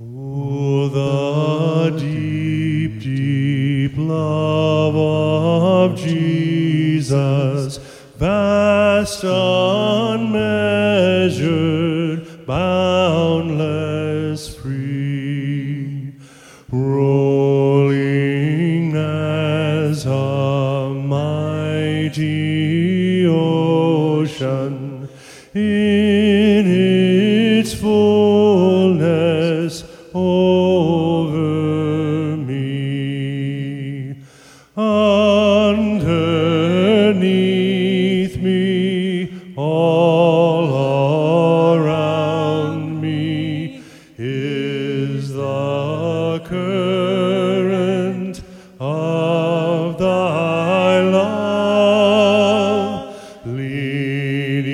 Oh, 0.00 0.88
the 1.90 1.90
deep, 1.98 3.00
deep 3.00 3.94
love 3.96 4.94
of 4.94 5.98
Jesus, 5.98 7.78
vast, 8.16 9.24
unmeasured, 9.24 10.46
boundless, 12.46 13.74
free, 14.54 16.14
rolling 16.70 17.76
as 18.96 20.06
a 20.06 20.94
mighty 20.94 22.46
ocean 23.26 25.08
Underneath 37.08 38.36
me, 38.36 39.32
all 39.56 41.74
around 41.74 43.00
me, 43.00 43.82
is 44.18 45.32
the 45.32 46.42
current 46.44 48.42
of 48.78 49.98
thy 49.98 51.00
love, 51.00 53.16
leading 53.46 54.70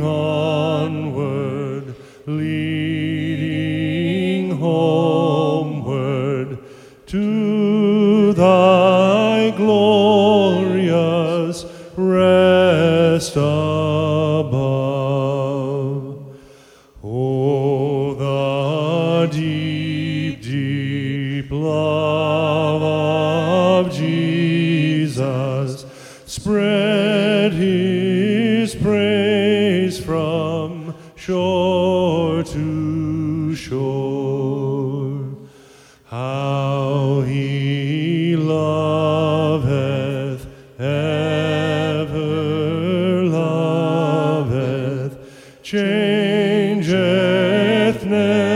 onward, 0.00 1.96
leading 2.26 3.76
homeward 4.56 6.58
to 7.06 8.32
thy 8.34 9.50
glorious 9.56 10.07
Jesus 23.98 25.84
spread 26.24 27.52
his 27.52 28.76
praise 28.76 29.98
from 29.98 30.94
shore 31.16 32.44
to 32.44 33.56
shore. 33.56 35.26
How 36.04 37.22
he 37.26 38.36
loveth, 38.36 39.66
ever 40.78 42.16
loveth, 43.26 45.18
changeth 45.62 46.88
never, 48.06 48.47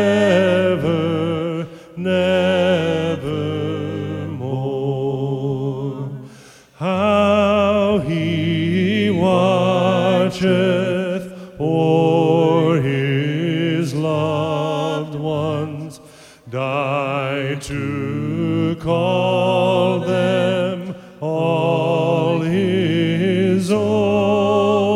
to 17.62 18.76
call 18.80 20.00
them 20.00 20.94
all 21.20 22.40
his 22.40 23.70
own. 23.70 24.92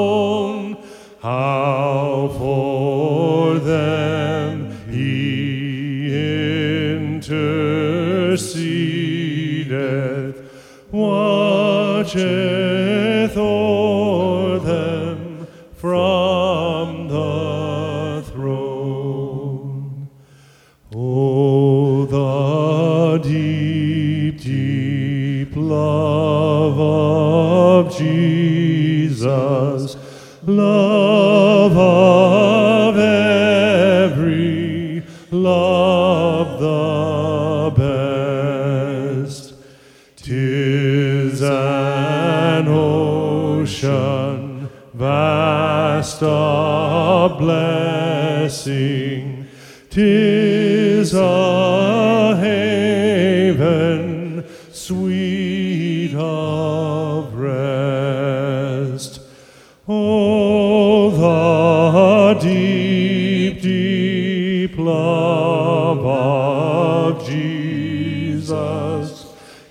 How 1.20 2.28
for 2.36 3.60
them 3.60 4.76
he 4.90 6.10
intercedeth, 6.96 7.56
watcheth 10.90 12.16
o'er 13.36 14.58
them 14.58 15.46
from 15.76 17.06
the 17.08 17.35
deep, 23.46 24.40
deep 24.40 25.52
love 25.54 26.80
of 26.80 27.96
Jesus, 27.96 29.96
love 30.44 31.76
of 31.76 32.98
every 32.98 35.02
love 35.30 36.60
the 36.60 37.70
best. 39.20 39.54
Tis 40.16 41.42
an 41.42 42.66
ocean 42.68 44.68
vast 44.92 46.22
of 46.22 47.38
blessing, 47.38 49.46
tis 49.90 51.14
a 51.14 51.65
Oh, 59.98 61.10
the 62.34 62.38
deep, 62.40 63.62
deep 63.62 64.76
love 64.76 66.04
of 66.04 67.26
Jesus, 67.26 68.52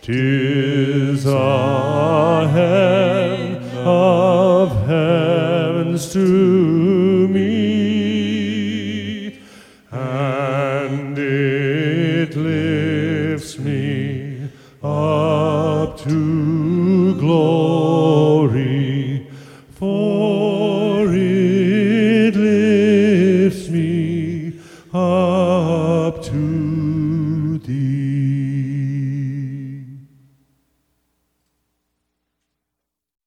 tis 0.01 1.27
a 1.27 2.47
heaven 2.51 3.61
of 3.85 4.71
heavens 4.87 6.11
to 6.13 7.27
me, 7.27 7.43
and 9.91 11.15
it 11.19 12.35
lifts 12.35 13.59
me 13.59 14.49
up 14.81 15.99
to 15.99 16.44
for 19.75 21.05
it 21.13 22.33
lifts 22.33 23.67
me 23.67 24.53
up 24.93 26.23
to 26.23 27.57
thee. 27.57 28.14